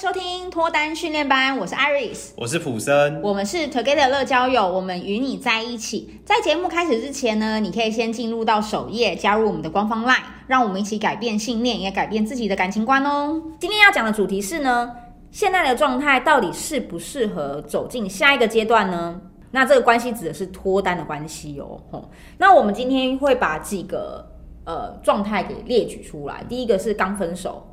[0.00, 6.18] 收听脱单训练班，我是 Iris，我是普森，我们是 Together 乐交友，我们与你在一起。
[6.24, 13.42] 在节目开始之前呢，你可以先进入到首页，加入我们的官方 LINE，让我们一起改变信念，也改变自己的感情观哦。
[13.58, 14.90] 今天要讲的主题是呢，
[15.30, 19.20] 现在的状态到底适不适合走进下一个阶段呢？
[19.50, 21.78] 那这个关系指的是脱单的关系哦。
[21.90, 24.26] 吼，那我们今天会把几个
[24.64, 27.66] 呃状态给列举出来，第一个是刚分手。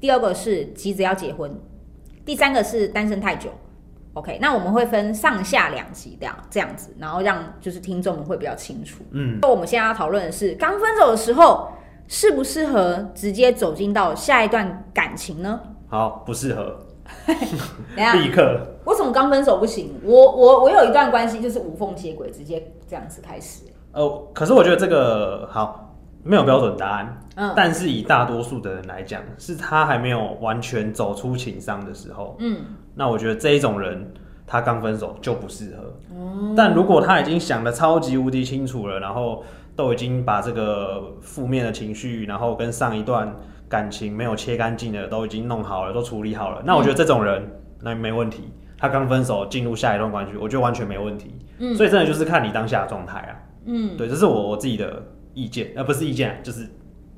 [0.00, 1.50] 第二个是急着要结婚，
[2.24, 3.50] 第三个是单身太久。
[4.12, 9.02] OK，那我们会分上下两集这样这样子，然后让就是听众们会比较清楚。
[9.10, 11.68] 嗯，那我们现在要讨论的是，刚分手的时候
[12.08, 15.60] 适不适合直接走进到下一段感情呢？
[15.88, 16.78] 好，不适合。
[18.14, 18.66] 立刻。
[18.84, 19.94] 为什么刚分手不行？
[20.02, 23.62] 我我我有一段关系就是无缝接轨，直接这样子开始。
[23.92, 25.82] 呃，可是我觉得这个好。
[26.28, 32.56] 没有标准答案，嗯，但是以大多数的人来讲，是他还没有完全走出情伤的时候，嗯，
[32.94, 34.10] 那我觉得这一种人，
[34.46, 39.44] 他刚分手就不适合，嗯，但如果他已经想的超级无敌清楚了，然后
[39.76, 43.30] 都已经把这个负面的情绪，然后跟上一段
[43.68, 47.42] 感情没有切干净的都已经弄好了，都处理好了，那我觉得这种人，
[47.82, 48.44] 那没问题，
[48.78, 55.02] 他刚分手进入下一段关系，我觉得完全没问题，嗯，所以真的就是看你当下的状态啊，嗯，对，这是我我自己的。
[55.38, 56.66] 意见，而不是意见，就是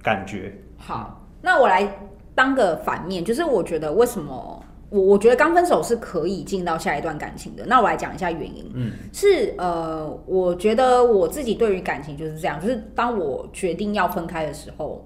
[0.02, 0.52] 感觉。
[0.76, 1.88] 好，那我来
[2.34, 7.64] 当个反面，就是我觉得为什么我我觉得刚分手是可以进到下一段感情的。
[7.66, 8.70] 那我来讲一下原因。
[8.74, 15.04] 嗯，是呃，我觉得我自己对于感情就是这样，就是当我决定要分开的时候，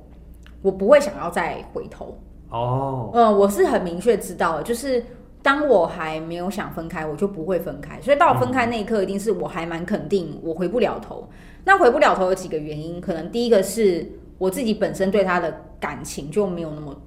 [0.61, 2.19] 我不会想要再回头。
[2.51, 5.05] 哦，嗯，我是很明确知道的，就是。
[5.45, 8.01] 当我还没有想分开，我就不会分开。
[8.01, 11.29] 所以到我分开那一刻，一定是我还蛮肯定我回不了头。
[11.65, 14.09] 那回不了头有几个原因，可能第一个是
[14.43, 17.01] 我自己本身对他的感情就没有那么，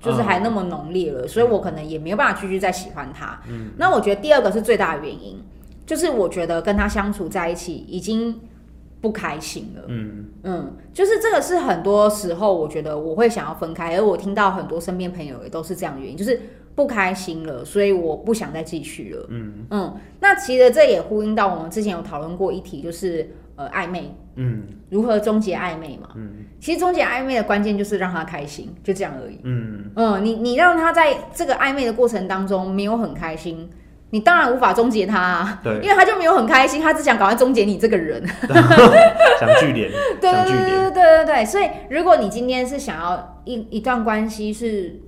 [0.00, 3.40] 就是还那么浓烈了，所以我可能也没有办法继续再喜欢他。
[3.48, 5.42] 嗯那我觉得第二个是最大的原因，
[5.84, 8.40] 就是我觉得跟他相处在一起已经
[9.00, 9.82] 不开心了。
[9.88, 16.40] 嗯嗯，就是这个是很多时候我觉得我会想要分开，而我听到很多身边朋友也都是这样的原因，就是。
[16.76, 19.26] 不开心了，所以我不想再继续了。
[19.30, 26.10] 嗯嗯，那其实这也呼应到我们之前有讨论过一题，就是呃暧昧，嗯，如何终结暧昧嘛。
[26.14, 29.40] 嗯，其实终结暧昧的关键就是让他开心，就这样而已。
[29.44, 33.68] 嗯嗯，你你让他在这个暧昧的过程当中没有很开心，
[34.10, 35.60] 你当然无法终结他啊。
[35.64, 38.22] 对， 因为他就没有很开心，他只想赶快终结你这个人，
[39.40, 39.90] 想据点。
[40.20, 45.00] 对对对对对对对，所以如果你今天是想要一一段关系是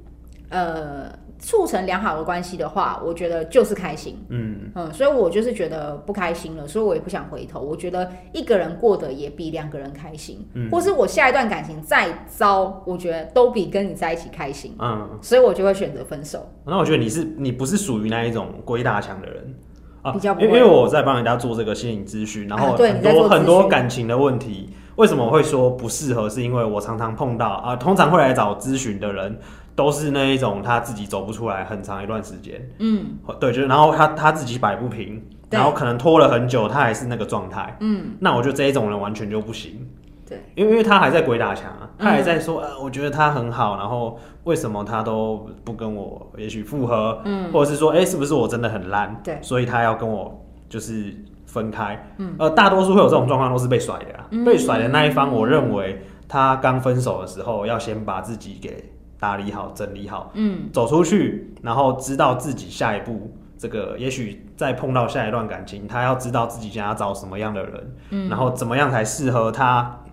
[0.48, 1.17] 呃。
[1.38, 4.18] 促成良好的关系的话，我觉得就是开心。
[4.28, 7.60] 嗯嗯，所以我就是觉得不开心了，所以我也不想回头。
[7.60, 14.74] 我觉得一个人过得也比两个人开心，嗯，或是我下一段感情再糟，我觉得都比跟你在一起开心。
[14.78, 16.50] 嗯，所以我就会选择分手。
[16.64, 19.54] 那我觉得你是你不是属于那一种鬼打墙的人
[20.02, 26.28] 啊，比较不因为我在帮人家做这个心理咨询，然后很多、啊、很多感情的问题，为什么我会说不适合？
[26.28, 29.38] 是因为我常常碰到啊，通常会来找咨询的人。
[29.78, 39.88] 都是那一种他自己走不出来很长一段时间，嗯，对，就是然后他他自己摆不平，然后可能拖了很久，他还是那个状态，嗯，那我觉得这一种人完全就不行，
[40.28, 51.14] 对，因为因为他还在鬼打墙啊，他还在说，呃，我觉得他很好，然后为什么他都不跟我也许复合，嗯，或者是说，哎，是不是我真的很烂，对，所以他要跟我就是
[51.46, 58.92] 分开，嗯，呃，大多数会有这种状况都是被甩的啊，被甩的那一方，我认为他刚分手的时候要先把自己给。
[59.18, 70.04] 打理好，整理好，嗯，走出去，然后知道自己下一步，这个也许再碰到下一段感情，他要知道自己想要找什么样的人，嗯，然后怎么样才适合他，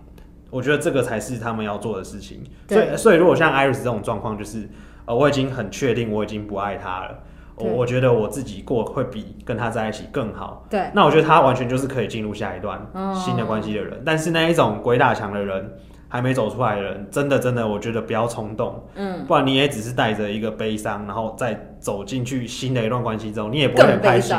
[0.50, 2.42] 我觉得这个才是他们要做的事情。
[2.66, 4.68] 对所以，所以如果像 Iris 这种状况，就是
[5.04, 7.18] 呃，我已经很确定我已经不爱他了，
[7.54, 10.66] 我我觉得我自己过会比跟他在一起更好。
[10.68, 12.84] 对，那我觉得他完全就是可以进入下一段
[13.14, 15.78] 新的关系的人，哦、但是那一种鬼打墙的人。
[16.16, 24.34] 还没走出来的人，真的真的，我觉得不要冲动，嗯，不然你也只是带着一个悲伤，然后再走进去新的一段关系之后，你也不会很开心，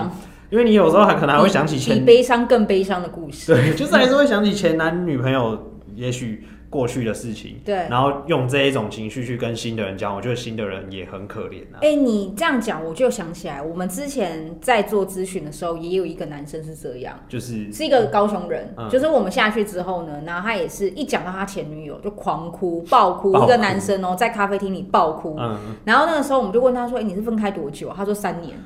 [0.49, 6.47] 因为你有时候还可能还会想起前比悲伤更悲伤的故事，对，就是还是会想起前男女朋友，也许。
[6.69, 11.79] 过去的事情，对，然后用这一种情绪去跟新的人讲，我觉得新的人也很可怜啊。
[11.81, 28.57] 哎、欸，你这样讲，我就想起来，我们之前在做咨询的时候，也有一个男生是这样，就是是一个高雄人，嗯、就是我们下去之后呢，然后他也是一讲到他前女友就狂哭，爆哭，一个男生哦、喔，在咖啡厅里爆哭，嗯，然后那个时候我们就问他说：“哎、欸，你是分开多久？”他说：“三年。”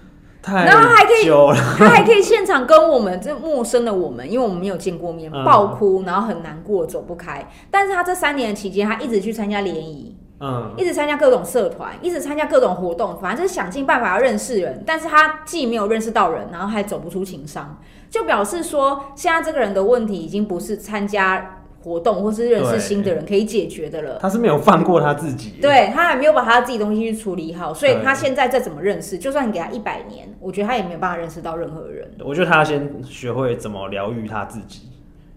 [0.44, 1.30] 然后还可以，
[1.78, 7.48] 他还可以现场跟我们这陌生的我们，因为我们没有见过面，爆哭，然后很难过，走不开。
[7.70, 17.78] 但是他这三年的期间，他一直去参加联谊，嗯，一直参加各种社团，一直参加各种活动，反正就是想尽办法要认识人，但是他既没有认识到人，然后还走不出情伤，
[18.10, 21.58] 就表示说现在这个人的问题已经不是参加。
[21.84, 24.20] 活动或是认识新的人可以解决的了。
[24.22, 32.10] 他是没有放过他自己，对，他还没有把他自己东西去处理好，所以他现在再怎么认识，就算你给他一百年，我觉得他也没有办法认识到任何人。
[32.24, 34.82] 我觉得他要先学会怎么疗愈他自己。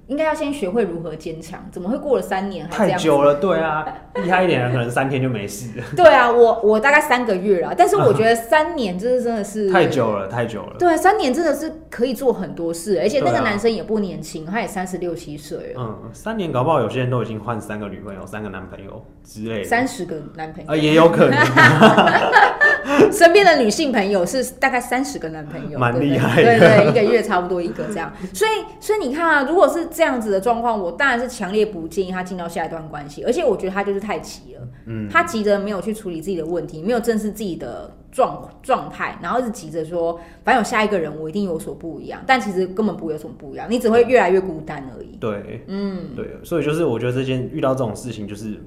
[0.06, 3.34] 应该要先学会如何坚强，怎么会过了三年还太久了？
[3.36, 3.86] 对啊，
[4.16, 5.84] 厉害一点可能三天就没事了。
[5.96, 10.76] 对啊，我我大概三个月了，但是我觉得 三年真的真的是太久了，太久了。
[10.78, 15.78] 对，三年真的是可以做很多事，而且那个男生也不年轻，他也三十六七岁了。
[15.78, 21.38] 嗯，三年搞不好有些人都已经换三个女朋友、三个男朋友之类的，三十个男朋友啊，也有可能。
[23.10, 26.58] 身边的女性朋友是大概三十个男朋友，蛮厉害的。
[26.58, 28.12] 对，对对，一个月差不多一个这样。
[28.32, 28.50] 所以
[28.80, 33.24] 所以你看啊，如果是这样子的状况，我当然是强烈不建议他进到下一段关系。
[33.24, 42.20] 而且我觉得他就是太急了，嗯，他急着没有去处理自己的问题，没有正视自己的状状态，然后一直急着说，反正有下一个人，我一定有所不一样。
[42.26, 45.16] 但其实根本不会有什么不一样，你只会越来越孤单而已。
[45.18, 46.36] 对，嗯，对。
[46.42, 48.60] 所以就是我觉得这件遇到这种事情就是。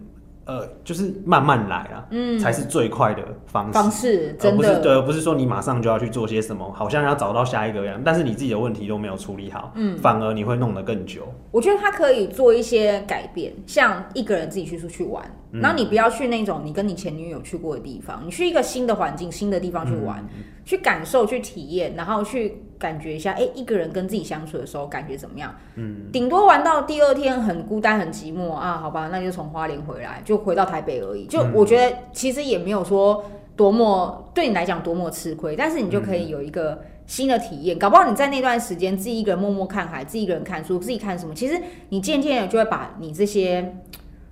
[0.47, 3.73] 呃，就是慢慢来啊，嗯，才是最快的方式。
[3.73, 11.21] 方式真的不是对，不是说你马上就要去做些什么，好像要找到下一个样，但是你自己的问题都没有处理好，嗯，反而你会弄得更久。
[11.51, 22.63] 我觉得他可以做一些改变，像一个人自己去出去玩，嗯，然后你不要去那种你跟你前女友去过的地方，你去一个新的环境、新的地方去玩，嗯，去感受、去体验，然后去。
[22.79, 25.55] 感觉一下，哎、欸，一个人跟自己相处的时候，感觉怎么样？
[25.75, 31.25] 嗯，顶多玩到第二天很孤单、很寂寞啊，好吧，那就从花莲回来，就回到台北而已。
[31.25, 33.25] 就我觉得其实也没有说
[33.55, 37.79] 多么对你来讲多么吃亏，但是你就可以有一个新的体验。
[37.79, 43.75] 搞不好你在那段时间自己一个人默默看海，自己一个人看书，自己看什么，其实你渐渐的就会把你这些。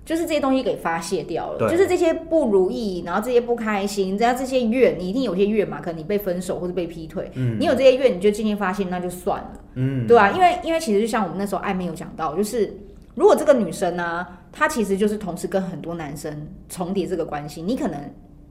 [0.06, 5.80] 就是这些东西给发泄掉了，就是这些不如意，然后这些不开心，然后这些怨，你一定有些怨嘛？
[5.80, 12.72] 可能你被分手或者被劈腿，嗯，你有这些怨，你就渐渐发现，那就算了，嗯，对啊，因为因为其实就像我们那时候暧昧有讲到，就是
[13.16, 17.98] 如果这个女生呢、啊，她其实就是同时跟很多男生重叠这个关系，你可能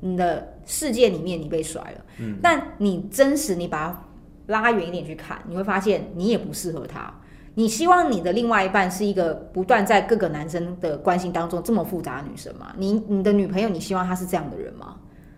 [0.02, 4.04] 你的世界里面你被甩了，嗯，但你真实你把它
[4.48, 7.14] 拉远一点去看，你会发现你也不适合他。
[7.56, 12.74] 你希望你的另外一半是一个不断在各个男生的关心当中这么复杂的女生吗？
[12.78, 14.96] 你你的女朋友，你希望她是这样的人吗？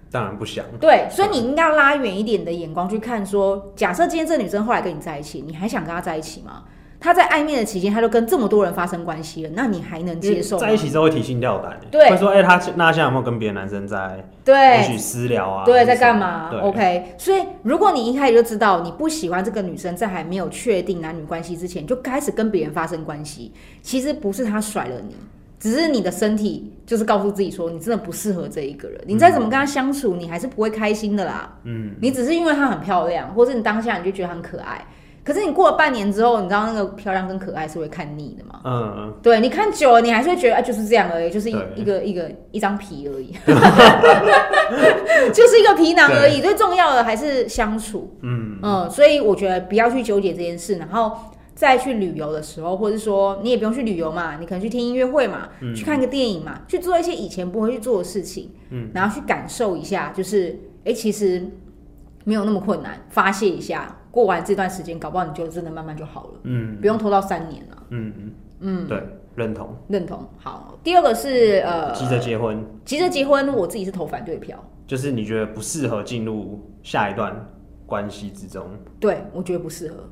[0.10, 0.66] 当然不想。
[0.80, 6.64] 对，所以你应该要拉远一点的眼光去看说，说假设今天这女生后来跟你在一起，你还想跟她在一起吗？
[7.00, 10.58] 他在暧昧的期间，他就跟这么多人发生关系了，那你还能接受？
[10.58, 14.28] 在一起之后会提心吊胆，对，会说，哎、欸，他那现在有没有跟别的男生在？
[14.44, 23.52] 对，也许私聊啊，对，在干嘛？OK，所以如果你一开始就知道你不喜欢这个女生，在还没有确定男女关系之前，就开始跟别人发生关系，
[23.82, 25.16] 其实不是他甩了你，
[25.60, 29.00] 只是你的身体就是告诉自己说，你真的不适合这一个人。
[29.06, 31.58] 你再怎么跟他相处，你还是不会开心的啦。
[31.64, 34.84] 嗯，你只是因为她很漂亮，或者你当下你就觉得很可爱。
[35.28, 38.62] 可是你过了半年之后，你知道那个漂亮跟可爱是会看腻的嘛？
[38.64, 43.34] 嗯嗯，对，你看久了，你还是会觉得啊，就是这样而已，就是一一个一个一张皮而已，
[45.34, 46.40] 就是一个皮囊而已。
[46.40, 48.16] 最重要的还是相处。
[48.22, 51.12] 嗯嗯，所以我觉得不要去纠结这件事，然后
[51.54, 61.46] 再去旅游的时候，或者说你也不用去旅游嘛，你可能去听音乐会嘛，嗯、去看个电影嘛，去做一些以前不会去做的事情，嗯，然后去感受一下，就是哎、欸，其实
[62.28, 63.96] 没有那么困难，发泄一下。
[64.12, 66.40] 过完这段时间，搞不好你就真的慢慢就好了。
[66.44, 67.84] 嗯，不用拖到三年了。
[67.92, 69.02] 嗯嗯嗯，对，
[69.36, 70.28] 认同认同。
[70.38, 74.62] 好，第二个是呃，急着结婚，急着结婚，我自己是投反对票。
[74.86, 77.34] 就是你觉得不适合进入下一段
[77.86, 78.66] 关系之中？
[79.00, 80.04] 对，我觉得不适合。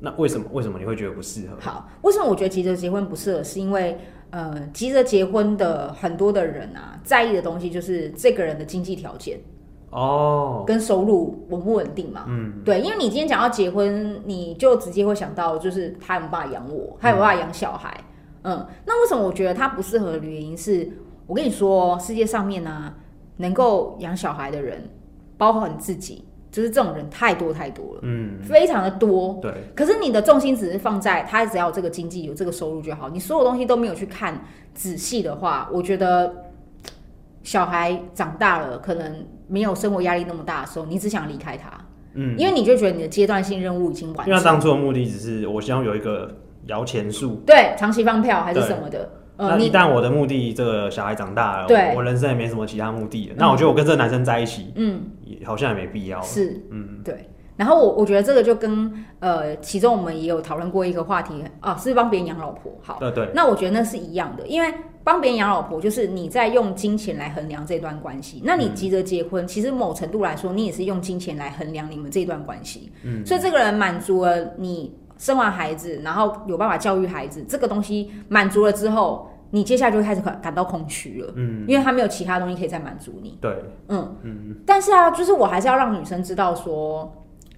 [0.00, 0.46] 那为什么？
[0.52, 1.56] 为什么你会觉得不适合？
[1.60, 3.44] 好，为什么我觉得急着结婚不适合？
[3.44, 3.98] 是因为
[4.30, 9.38] 呃，急着结婚的很多的人啊，在意的东西就是这个人的经济条件。
[9.90, 12.26] 哦，跟收入稳不稳定嘛？
[12.28, 17.98] 嗯，对，因为你今天讲要结婚，你就直接会想到就是他有没有办法养我，他有没有办法养小孩。
[18.42, 20.88] 嗯，那为什么我觉得他不适合的原因是，
[21.26, 22.94] 我跟你说，世界上面呢、啊，
[23.38, 24.88] 能够养小孩的人，
[25.38, 29.38] 包括你自己，就是这种人太多太多了，嗯，非常的多。
[29.40, 34.38] 对，可是你的重心只是放在他只要有这个经济有这个收入就好，你所有东西都没有去看
[34.74, 36.44] 仔细的话，我觉得。
[37.48, 41.70] 小孩长大了，可能没有生活压力那么大的时候，你只想离开他，
[42.12, 44.26] 嗯，因为你就觉得你的阶段性任务已经完成。
[44.26, 46.30] 因为他当初的目的只是我希望有一个
[46.66, 49.10] 摇钱树，对，长期放票还是什么的。
[49.38, 55.00] 那一旦我的目的这个小孩长大了，对，我人生也没什么其他目的了，那我觉得我跟这个男生在一起，嗯，
[55.46, 56.20] 好像也没必要。
[56.20, 57.30] 是，嗯，对。
[57.56, 62.70] 然后我我觉得这个就跟呃，其中我们也有讨论过一个话题啊，是帮别人养老婆？
[62.82, 63.30] 好，对对。
[63.34, 64.68] 那我觉得那是一样的，因为。
[65.08, 68.42] 帮别人养老婆，就是你在用金钱来衡量这段关系。
[68.44, 72.92] 那你急着结婚，嗯、其实某程度来说，你也是用金钱来衡量你们这段关系。
[73.02, 81.32] 嗯，所以这个人满足了你生完孩子，然后有办法教育孩子，这个东西满足了之后，你接下来就会开始感感到空虚了。
[81.36, 83.38] 嗯，因为他没有其他东西可以再满足你。
[83.40, 83.50] 对，
[83.88, 84.56] 嗯嗯。
[84.66, 87.10] 但是啊，就是我还是要让女生知道说，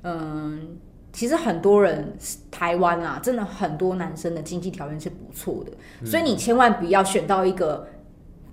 [0.04, 0.78] 嗯。
[1.12, 2.12] 其实很多人，
[2.50, 7.86] 台湾啊，真的很多男生的经济条件是不错的，嗯，所以你千万不要选到一个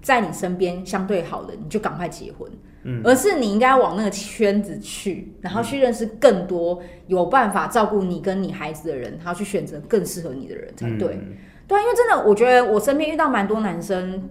[0.01, 2.49] 在你身边相对好的，你就赶快结婚，
[2.83, 11.09] 嗯，而是你应该往那个圈子去，然后去认识更多有办法照顾你跟你孩子的人，然后去选择更适合你的人才对。
[11.13, 11.37] 嗯，
[11.67, 14.29] 对，因为真的，我觉得我身边遇到蛮多男生，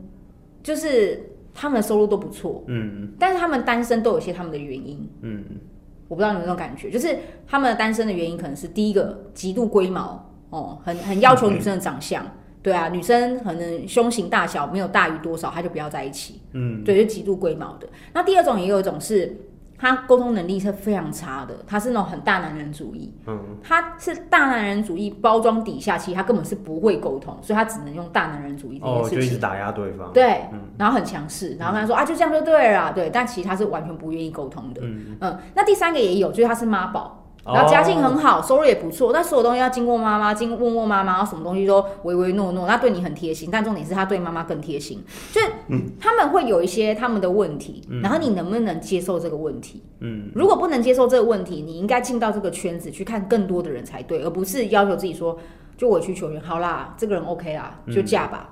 [0.64, 5.44] 就是他们的收入都不错，嗯，但是他们单身都有些他们的原因，嗯。
[6.08, 12.30] 我不知道你有没有这种感觉，就是他们单身的原因可能是第一个极度龟毛哦，很很要求女生的长相，嗯、
[12.62, 17.88] 对啊，女生可能胸型大小没有大于多少，他就不要在一起，嗯，对，就极度龟毛的。
[18.12, 19.36] 那第二种也有一种是。
[19.78, 23.12] 他沟通能力是非常差的，他是那种很大男人主义。
[23.26, 29.18] 嗯，他是大男人主义包装底下，其实他根本是不会沟通，所以他只能用大男人主义这件事情。
[29.18, 30.12] 哦，就一直打压对方。
[30.12, 33.10] 对，嗯、然后很强势，然后跟他说、嗯、啊，就这样就对了，对。
[33.10, 34.80] 但其实他是完全不愿意沟通的。
[34.82, 35.38] 嗯嗯。
[35.54, 37.25] 那第三个也有，就是他是妈宝。
[37.46, 45.40] 然后家境很好，收入也不错，但所有东西要经过妈妈，经问问妈妈，什么东西都唯唯诺诺，那对你很贴心，但重点是他对妈妈更贴心，就
[46.00, 49.82] 他们会有一些他们的问题，然后你能不能接受这个问题？
[50.00, 55.38] 嗯，如果不能接受这个问题，你应该进到这个圈子去看更多的人才对，而不是要求自己说
[55.76, 58.50] 就委曲求全，好啦，这个人 OK 啦，就嫁吧，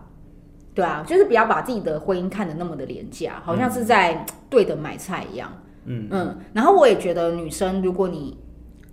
[0.72, 5.50] 对啊，就是不要把自己的婚姻看得那么的廉价，好像是在对的买菜一样，
[5.86, 6.06] 嗯。
[6.10, 8.36] 嗯，然后我也觉得女生，如果你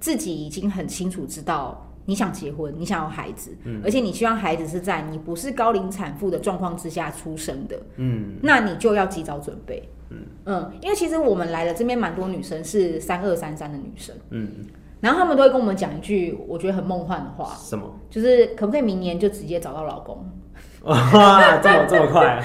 [0.01, 10.17] 自己已经很清楚知道你想结婚，你想要孩子，嗯，而且你希望孩子是在你不是高龄产妇的状况之下出生的，嗯，那你就要及早准备，嗯。
[10.45, 14.49] 嗯，因为其实我们来了这边蛮多女生是三二三三的女生，嗯，
[14.99, 17.87] 然后他们都会跟我们讲一句我觉得很梦幻的话，什么？
[18.09, 20.25] 就是可不可以明年就直接找到老公？
[20.83, 22.43] 哇，这么这么快啊！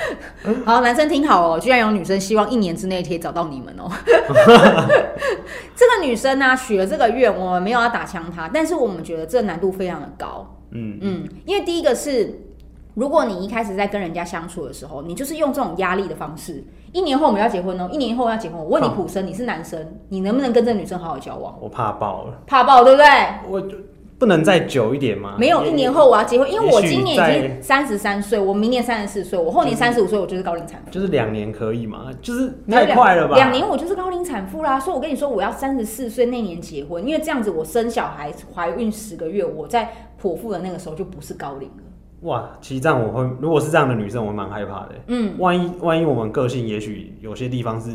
[0.66, 3.90] 好，男生听好哦，居然有女生希望一年之内可以找到你们哦。
[5.74, 10.54] 这个女生呢，许了这个愿，我们没有要打枪她，但是我们觉得这难度非常的高。
[10.72, 12.38] 嗯嗯，因为第一个是，
[12.92, 16.62] 如果你一开始在跟人家相处的时候，你就是用这种压力的方式，
[16.92, 18.58] 一年后我们要结婚哦，一年后要结婚。
[18.58, 21.56] 我问你，普生，你是男生，你能不能跟这个女生好好交往？
[21.58, 23.06] 我怕爆了，怕爆，对不对？
[23.48, 23.78] 我就。
[24.18, 25.36] 不能再久一点吗？
[25.38, 30.90] 没有，一年后我要结婚，因为我今年已经三十三岁，我明年三十四岁，我后年三十五岁，我就是高龄产妇。
[30.90, 32.06] 就是两年可以吗？
[32.22, 33.34] 就是太快了吧？
[33.36, 41.84] 两年我就是高龄产妇啦，所以我跟你说，我要三十四岁那年结婚，因为这样子我生小孩怀孕十个月，我在剖腹的那个时候就不是高龄了。
[42.22, 44.92] 哇，其实这样我会，如果是这样的女生，我会蛮害怕的。
[45.08, 47.90] 嗯，万一万一我们个性也许有些地方是。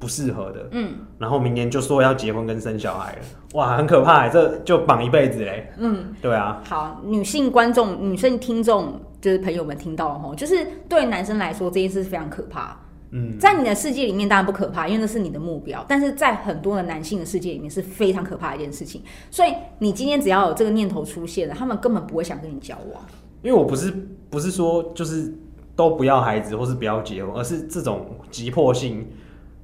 [0.00, 3.18] 不适合的，嗯，然后明年就说要结婚跟生小孩了，
[3.52, 6.62] 哇，很可怕，这就绑一辈子嘞，嗯，对啊。
[6.64, 12.80] 好，女性观众、女性听众，就是朋友们听到了吼，就是对男生来说这件事是非常可怕，
[13.10, 23.02] 嗯，在你的世界里面当然不可怕，因为那是你的目标，但是在很多的男性的世界里面是非常可怕的一件事情，所以你今天只要有这个念头出现了，他们根本不会想跟你交往，
[23.42, 23.92] 因为我不是
[24.30, 25.30] 不是说就是
[25.76, 29.06] 都不要孩子或是不要结婚，而是这种急迫性。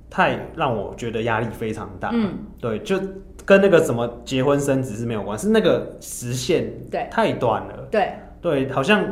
[0.08, 2.98] 太让我觉得压力非常大，嗯，对，就
[3.44, 7.08] 跟那个什么结婚生子是没有关系，是那个时限对。
[7.10, 8.12] 太短了，对。
[8.40, 9.04] 对，好像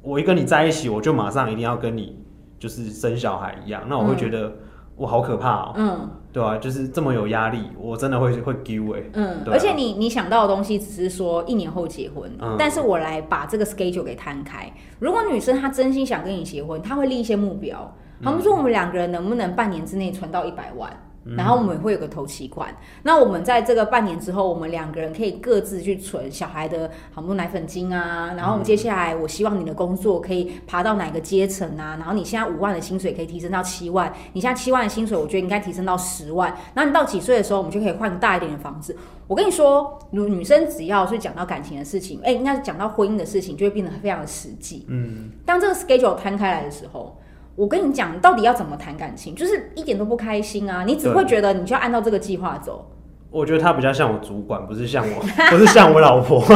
[0.00, 2.18] 我一跟你在一起，我就马上一定要跟你
[2.58, 4.50] 就是生小孩一样，那我会觉得
[4.96, 17.94] 我好可怕喔，嗯，对啊，就是这么有压力，我真的会会丢欸，嗯，而且你你想到的东西只是说一年后结婚，嗯，但是我来把这个 schedule 给摊开，如果女生她真心想跟你结婚，她会立一些目标。
[18.22, 20.90] 他们说我们两个人能不能半年之内存到一百万，
[21.36, 22.74] 然后我们会有个头期款。
[23.02, 28.32] 那我们在这个半年之后，我们两个人可以各自去存小孩的好多奶粉金啊。
[28.36, 31.96] 然后我们接下来，我希望你的工作可以爬到哪个阶层啊？
[31.98, 36.52] 然后你现在五万的薪水可以提升到七万，你现在七万的薪水，我觉得应该提升到十万。
[36.74, 38.96] 然后你到几岁的时候，我们就可以换大一点的房子。
[39.28, 44.84] 我跟你说，女生只要是讲到感情的事情，哎，应该是讲到婚姻的事情，就会变得非常的实际。
[44.88, 47.16] 嗯，当这个 schedule 摊开来的时候。
[47.54, 50.84] 我跟你讲，到底要怎么谈感情，就是一点都不开心啊！
[50.86, 52.90] 你只会觉得你就要按照这个计划走。
[53.30, 56.42] 我觉得他比较像我主管，不是像我， 不是像我老婆。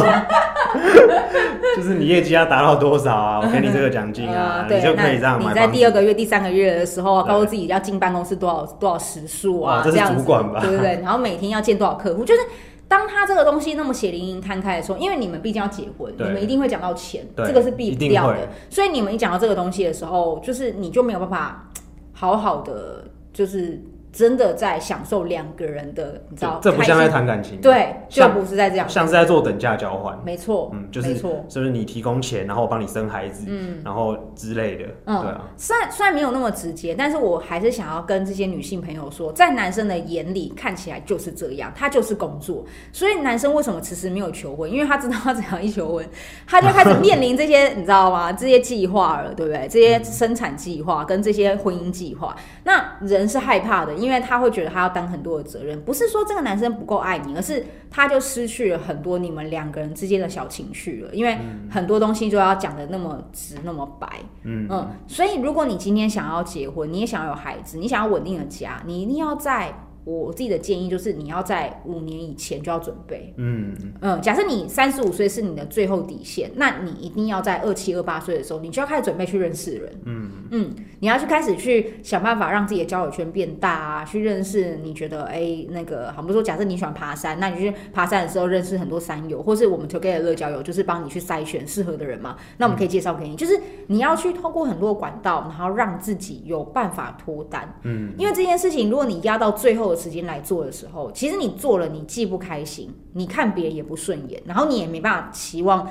[1.76, 3.40] 就是你业绩要达到多少啊？
[3.44, 5.38] 我给你这个奖金啊，呃、你就可以这样。
[5.38, 9.82] 你在第二个月、第三个月的时候，告诉自己要进办公室多少多少时数啊？
[9.84, 10.60] 这是主管吧？
[10.60, 11.02] 对不对，对？
[11.02, 12.40] 然后每天要见多少客户，就是
[12.88, 18.48] 当他这个东西那么血淋淋摊开的时候，因为你们毕竟要结婚，你们一定会讲到钱，这个是避不掉的。
[18.70, 21.70] 所以你们一讲到这个东西的时候，就是你就没有办法
[22.12, 23.82] 好好的，就是。
[24.16, 44.72] 真的在享受两个人的，你知道，这不像在谈感情，对，就不是在这样，像是在做等价交换，没错，嗯，就是，是不是你提供钱，然后我帮你生孩子，嗯，然后之类的，嗯，对啊，虽然虽然没有那么直接，但是我还是想要跟这些女性朋友说，在男生的眼里看起来就是这样，他就是工作，所以男生为什么迟迟没有求婚？
[44.72, 46.08] 因为他知道他只要一求婚，
[46.48, 48.32] 他就开始面临这些，你知道吗？
[48.32, 49.68] 这些计划了，对不对？
[49.68, 61.14] 这些生产计划跟这些婚姻计划，那人是害怕的，因为他会觉得他要担很多的责任，不是说这个男生不够爱你，而是他就失去了很多你们两个人之间的小情绪了。
[61.14, 61.38] 因为
[61.70, 64.08] 很多东西就要讲的那么直那么白，
[64.44, 69.74] 嗯嗯，所以如果你今天想要结婚，你也想要有孩子，你想要稳定的家，你一定要在。
[70.06, 73.34] 我自己的建议就是，你要在五年以前就要准备。
[73.38, 79.92] 嗯嗯，假设你三十五岁是你的最后底线，那你一定要在二七二八岁的时候，你就要开始准备去认识人。
[80.04, 80.70] 嗯嗯，
[81.00, 92.36] 你要去开始去想办法让自己的交友圈变大啊，去认识你觉得哎、欸、那个，好比如说，假设你喜欢爬山，那你去爬山的时候认识很多山友，或是我们 Together 乐交友，就是帮你去筛选适合的人嘛。
[92.58, 97.74] 那我们可以介绍给你，嗯、就是你要去通过很多管道，然后让自己有办法脱单。
[97.82, 105.88] 嗯，因为这件事情，如果你压到最后时间来做的时候，其实你做了，你既不开心，你看别人也不顺眼，然后你也没办法期望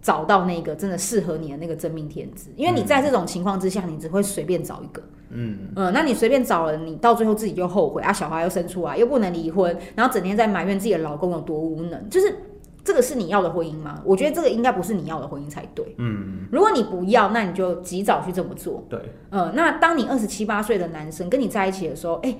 [0.00, 5.58] 找到那个真的适合你的那个真命天子，因为你在这种情况之下，你只会随便找一个，嗯。
[5.76, 12.34] 嗯，那你随便找了，你到最后自己就后悔啊，小孩又生出来，又不能离婚，然后整天在埋怨自己的老公有多无能，就是
[12.82, 14.02] 这个是你要的婚姻吗？
[14.04, 18.98] 我觉得这个应该不是你要的婚姻才对，嗯，如果你不要，那你就及早去这么做，对，
[19.30, 22.36] 嗯，那当你二十七八岁的男生跟你在一起的时候，哎。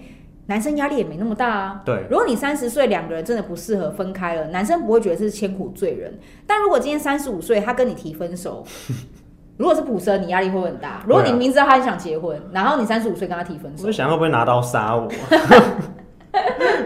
[0.47, 1.83] 男生压力也没那么大啊。
[1.85, 6.19] 对，如果你三十岁两个人真的不适合分开了，男生不会觉得是千古罪人。
[6.47, 8.65] 但如果今天三十五岁他跟你提分手，
[9.57, 11.03] 如果是普生，你压力会很大。
[11.07, 15.09] 如果你明知道他很想结婚，然后你三十五岁跟他提分手，我想会不会拿刀杀我？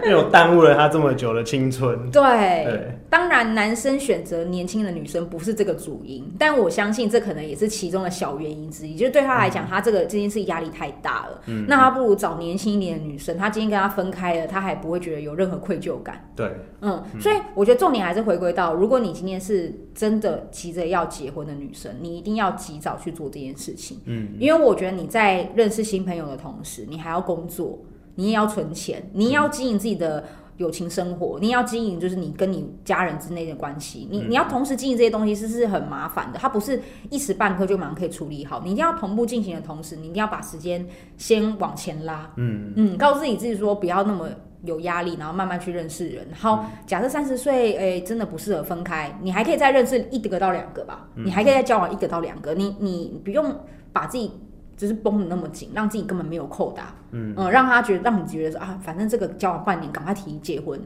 [0.05, 2.11] 因为我耽误了他这么久的青春。
[2.11, 2.23] 对，
[2.65, 8.97] 对当然男生选择年轻的女生不是这个主因，但我相信这可能也是其中的小原因之一。
[8.97, 11.41] 就是对他来讲，嗯、他这个这件事压力太大了。
[11.47, 13.37] 嗯，那他不如找年轻一点的女生。
[13.39, 16.29] 他今天跟他分开了，他还不会觉得有任何愧疚感。
[16.35, 24.01] 对，嗯，所以我觉得重点还是回归到，如果你今天是真的急着要结婚的女生，你一定要及早去做这件事情。
[24.07, 27.79] 嗯，因为我觉得你在认识新朋友的同时，你还要工作。
[28.17, 30.25] 你也要存钱，你也要经营自己的
[30.57, 34.09] 友情生活，嗯、你也要经营就是你跟你家人之内的关系。
[34.11, 38.63] 你你要同时经营这些东西，是是很麻烦的，它不是一时半刻就马上可以处理好。
[38.65, 40.87] 你一定要同步进行的同时，你一定要把时间
[41.19, 42.31] 先往前拉。
[42.37, 44.29] 嗯嗯，告诉自己自己说不要那么
[44.65, 46.27] 有压力，然后慢慢去认识人。
[46.31, 52.55] 然后假设三十岁，哎，真的不适合分开，你还可以再认识一个到两个吧，嗯、你还可以再交往一个到两个。
[52.55, 53.55] 你你不用
[53.93, 54.33] 把自己。
[54.77, 57.35] 就是绷得那么紧，让自己根本没有扣打，嗯。
[57.37, 60.81] 嗯，让他觉得，让你觉得说啊，反正这个交往半年，赶快提结婚，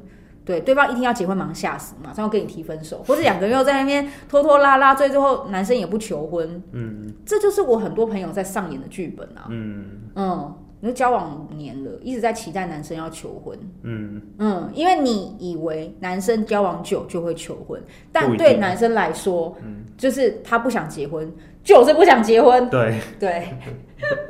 [0.44, 9.84] 对，对方一听要结婚，马上吓死，马上要跟你提分手，或者两个人又在那边拖拖拉拉，最最后男生也不求婚，嗯，这就是我很多朋友在上演的剧本啊，嗯。
[10.14, 10.54] 嗯。
[10.82, 13.58] 你就交往五年了，一直在期待男生要求婚。
[13.82, 14.18] 嗯。
[14.38, 17.78] 嗯，因为你以为男生交往久就会求婚，
[18.10, 21.30] 但对男生来说，嗯，就是他不想结婚，
[21.70, 22.68] 就是不想结婚。
[22.68, 23.48] 对对，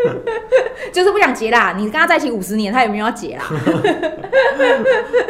[0.92, 1.72] 就是不想结啦。
[1.74, 3.44] 你跟他在一起五十年，他也没有要结啦。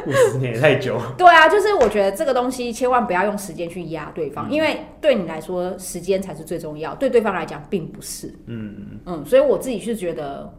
[0.07, 1.01] 五十年也太久。
[1.17, 8.35] 对啊，就是我觉得这个东西千万不要用时间去压对方，嗯，因为对你来说时间才是最重要，对对方来讲并不是。
[8.47, 10.53] 嗯嗯，所以我自己是觉得。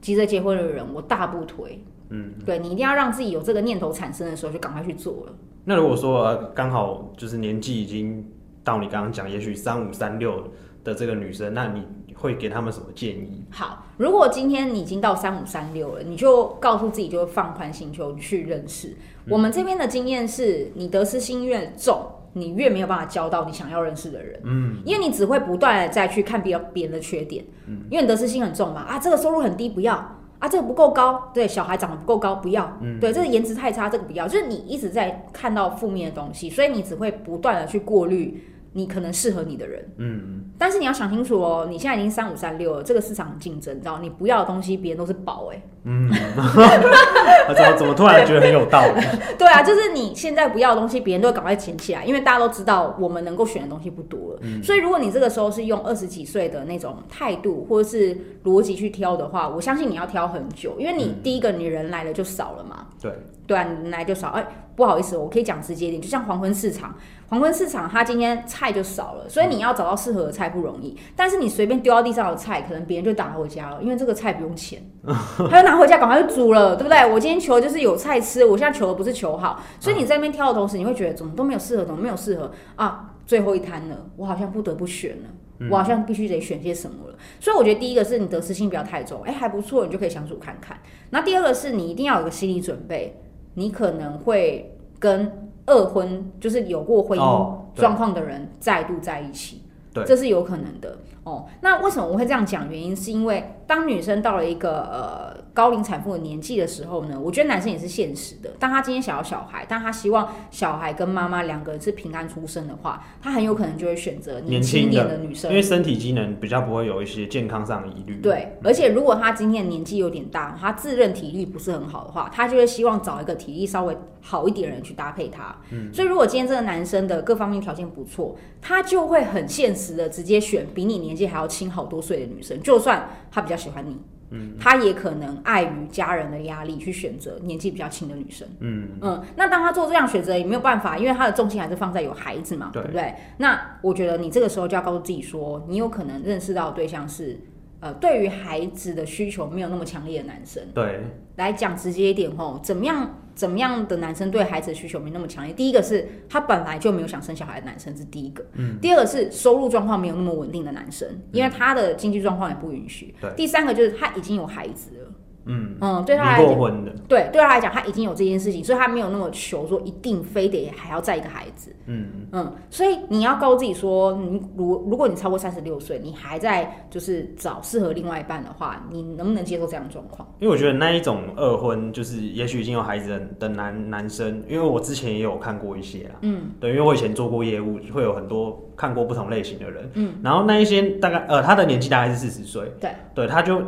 [0.00, 1.76] 急着结婚的人，我大不推。
[2.10, 5.32] 嗯，对，你一定要让自己有这个念头产生的时候，就赶快去做了。
[5.64, 8.24] 那如果说刚好就是年纪已经
[8.62, 10.40] 到你刚刚讲，也许三五三六
[10.84, 13.44] 的这个女生，那你会给他们什么建议？
[13.50, 18.88] 好，如果今天你已经到三五三六了，你就告诉自己，就放宽心胸去认识。
[18.88, 24.40] 嗯、我们这边的经验是，你得失心越重，你越没有办法交到你想要认识的人。
[24.44, 27.44] 嗯，因为你只会不断的再去看别别人的缺点。
[27.66, 28.80] 嗯，因为你得失心很重嘛。
[28.80, 29.94] 啊，这个收入很低，不要。
[30.38, 32.78] 啊，这个不够高，对，小孩长得不够高，不要。
[32.80, 34.26] 嗯，对，这个颜值太差，这个不要。
[34.28, 38.42] 就是你一直在看到负面的东西，所以你只会不断的去过滤。
[38.72, 43.98] 你可能适合你的人，嗯，但是你要想清楚哦，你现在已经三五三六了，这个市场很竞争，你知道？
[43.98, 46.10] 你不要的东西，别人都是宝，哎，嗯，
[47.54, 49.00] 怎么怎么突然觉得很有道理？
[49.38, 63.12] 对啊，就是你现在不要的东西，别人都会赶快捡起来，因为大家都知道我们能够选的东西不多了，嗯，所以如果你这个时候是用二十几岁的那种态度或者是逻辑去挑的话，我相信你要挑很久，因为你第一个你人来了就少了嘛，对，
[63.46, 64.46] 对啊，你来就少，哎。
[64.78, 66.94] 不好意思，我可以讲直接一点，就像黄昏市场，
[67.28, 70.96] 黄昏市场它今天菜就少了，所以你要找到适合的菜不容易。
[71.16, 74.80] 但是你随便丢到地上的菜，可能别人就打回家了，因为这个菜不用钱，
[75.50, 77.04] 他就拿回家赶快就煮了，对不对？
[77.12, 83.14] 我今天求的就是有菜吃，我现在求的不是求好，所以你在那边挑的同时，你会觉得怎么都没有适合，怎么没有适合啊？
[83.26, 85.28] 最后一摊了，我好像不得不选了。
[85.68, 90.78] 我好像必须得选些什么了，所以我觉得第一个是你得失心不要太重，哎、欸，还不错，你就可以相处看看。
[91.10, 93.20] 那第二个是你一定要有个心理准备，
[93.58, 95.30] 你可能会跟
[95.66, 100.96] 二婚，就是有过婚姻状况的人再度在一起，对，这是有可能的。
[101.28, 102.70] 哦，那为什么我会这样讲？
[102.70, 108.48] 原因是因为当女生到了一个呃高龄产妇的年纪的时候呢，我觉得男生也是现实的。
[108.58, 118.20] 当他今天想要小孩，但他希望小孩跟妈妈两个人是平安出生的话，他很有可能就会选择年轻一点的女生，因为身体机能比较不会有一些健康上的疑虑。
[118.22, 125.54] 对，而且如果他今天年纪有点大，他自认体力不是很好的话，他就会希望找一个体力稍微好一点的人去搭配他。
[125.72, 134.00] 嗯，所以如果今天这个男生的各方面条件不错，他就会很现实的直接选比你年纪还要轻好多岁的女生，就算他比较喜欢你，
[134.30, 139.22] 嗯，他也可能碍于家人的压力去选择年纪比较轻的女生，嗯嗯。
[139.36, 143.14] 那当他做这样选择也没有办法，因为他的重心还是放在有孩子嘛，对，对不对？
[143.36, 147.38] 那我觉得你这个时候就要告诉自己说，你有可能认识到的对象是。
[147.80, 151.00] 呃，对于孩子的需求没有那么强烈的男生，对，
[151.36, 155.54] 来讲直接一点吼，怎么样怎么样的男生对孩子的需求没那么强烈？
[155.54, 158.44] 第一个是他本来就没有想生小孩的男生，是第一个。
[158.54, 158.76] 嗯。
[158.82, 163.14] 第二个是收入状况没有那么稳定的男生，因为他的经济状况也不允许。
[163.20, 163.30] 对。
[163.36, 165.07] 第三个就是他已经有孩子了。
[165.48, 171.74] 嗯嗯，对他来讲，对对他来讲，他已经有这件事情，所以他没有那么求说一定非得还要再一个孩子。
[171.86, 180.28] 嗯嗯，所以你要告诉自己说，你如如果你超过三十六岁，你还在就是找适合另外一半的话，你能不能接受这样的状况？
[180.38, 186.16] 因为我觉得那一种二婚，就是也许已经有孩子的男男生，因为我之前也有看过一些啦。
[186.20, 189.90] 嗯，对，因为我以前做过业务，会有很多看过不同类型的人。
[189.94, 192.70] 嗯，然后那一些大概呃，他的年纪大概是四十岁。
[192.78, 193.62] 对对，他就。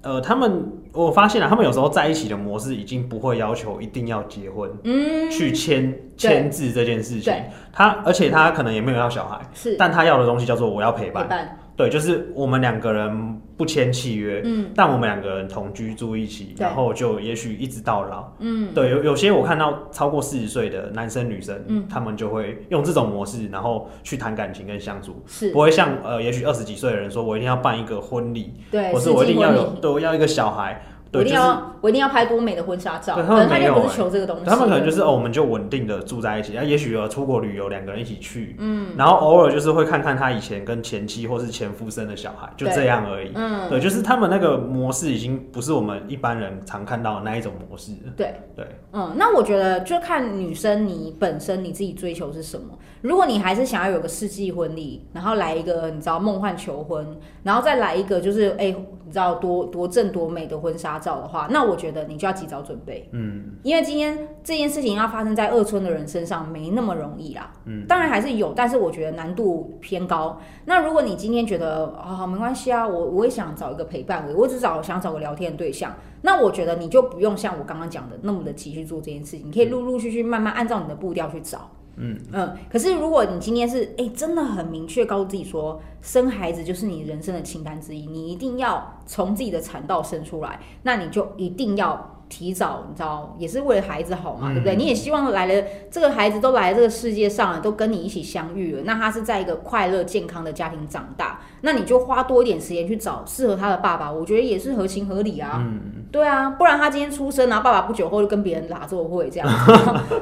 [0.00, 0.64] 呃，他们
[1.06, 7.32] 我发现了，他们有时候在一起的模式已经不会要求一定要结婚，嗯，去签签字这件事情。
[7.72, 11.24] 他而且他可能也没有要小孩，是，但他要的东西叫做我要陪伴。
[11.24, 25.52] 陪伴对，就是我们两个人不签契约，嗯，但我们两个人同居住一起，然后就也许一直到老，嗯，对，有有些我看到超过四十岁的男生女生，嗯，他们就会用这种模式，然后去谈感情跟相处，是。
[25.52, 30.82] 不会像呃，也许二十几岁的人说，我一定要办一个婚礼，对，或是我一定要有，对，我要一个小孩。
[31.12, 33.14] 我一定要，就是、我一定要拍多美的婚纱照。
[33.14, 36.56] 可能他就不是求这个东西，他们可能就是哦，我们就稳定的住在一起。
[36.56, 43.30] 啊，也许有出国旅游，两个人一起去，嗯，然后偶尔就是会看看他以前跟前妻或是前夫生的小孩，就这样而已。
[43.34, 47.92] 嗯，对，就是他们那个模式已经不是我们一般人常看到的那一种模式。
[48.16, 52.66] 对对，嗯，那我觉得就看女生你本身你自己追求是什么。
[53.00, 57.06] 如果你还是想要有个世纪婚礼，然后来一个你知道梦幻求婚，
[57.44, 63.08] 然后再来一个就是哎、欸，你知道多多正多美的婚纱照的话，那我觉得你就要及早准备。
[63.12, 67.52] 嗯，因为今天这件事情要发生在二村的人身上没那么容易啦。
[67.66, 70.40] 嗯，当然还是有，但是我觉得难度偏高。
[70.64, 81.70] 那如果你今天觉得啊、哦、没关系啊，我我也想找一个陪伴，我我只找想找个聊天的对象，那我觉得你就不用像我刚刚讲的那么的急去做这件事情，你可以陆陆续续慢慢按照你的步调去找。
[81.98, 92.14] 嗯嗯，可是如果你今天是哎、真的很明确告诉自己说，生孩子就是你人生的清单之一，你一定要从自己的产道生出来，那你就一定要。
[92.28, 94.76] 提早，你知道，也是为了孩子好嘛，对不对？
[94.76, 105.64] 你也希望来了这个孩子都来这个世界上了，都跟你一起相遇了，那他是在一个快乐健康的家庭长大，那你就花多一点时间去找适合他的爸爸，我觉得也是合情合理啊。
[105.64, 109.72] 嗯，对啊，不然他今天出生，然后爸爸不久后就跟别人拉做会这样子，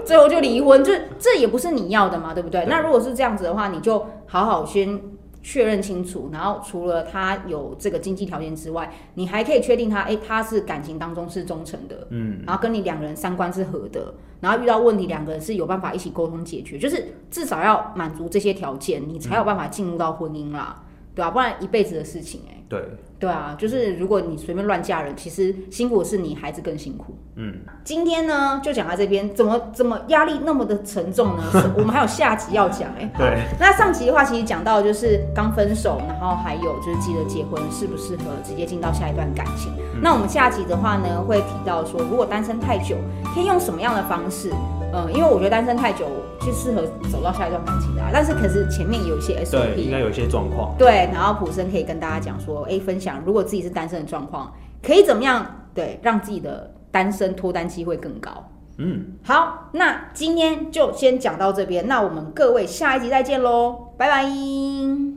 [0.05, 2.63] 最后就离婚，这这也不是你要的嘛，对不对？
[2.65, 2.71] 对。
[2.71, 5.01] 那如果是这样子的话，你就好好先。
[5.47, 20.83] 确认清楚，然后除了他有这个经济条件之外，你还可以确定他，哎，他是感情当中是忠诚的，嗯，然后跟你两个人三观是合的，然后遇到问题两个人是有办法一起沟通解决，就是至少要满足这些条件，你才有办法进入到婚姻啦，
[21.17, 21.31] 对啊？
[21.31, 22.81] 不然一辈子的事情，哎，对。
[23.19, 27.17] 对啊，就是如果你随便乱嫁人，其实辛苦的是你，孩子更辛苦。
[27.37, 31.73] 嗯，今天呢就讲到这边，怎么怎么压力那么的沉重呢？
[31.79, 33.11] 我们还有下集要讲哎。
[33.17, 33.39] 对。
[33.59, 39.73] 那上集的话，其实讲到就是刚分手，然后还有就是记得结婚适不适合直接进到下一段感情。
[39.95, 40.01] 嗯。
[40.03, 42.97] 那我们下集的话呢，会提到说，如果单身太久，
[43.35, 44.53] 可以用什么样的方式？
[44.93, 46.07] 嗯，因为我觉得单身太久
[46.47, 50.73] 就适合走到下一段感情的，但是可是前面有一些 SOP，对，应该有一些状况。
[50.79, 53.21] 对，然后普森可以跟大家讲说，哎，分享。
[53.27, 55.45] 如果自己是单身的状况，可以怎么样？
[55.75, 58.31] 对，让自己的单身脱单机会更高。
[58.79, 65.17] 嗯，好，那今天就先讲到这边，那我们各位下一集再见喽，拜拜。